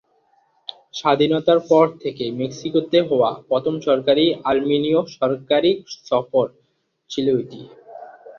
স্বাধীনতার 0.93 1.59
পর 1.69 1.85
থেকে 2.03 2.23
মেক্সিকোতে 2.39 2.99
হওয়া 3.09 3.29
প্রথম 3.49 3.73
সরকারি 3.87 4.25
আর্মেনিয় 4.49 4.99
সরকারি 5.17 5.71
সফর 6.07 6.45
ছিল 7.09 7.27
এটি। 7.41 7.61